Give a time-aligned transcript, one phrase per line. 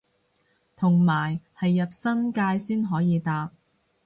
[0.75, 3.51] 同埋係入新界先可以搭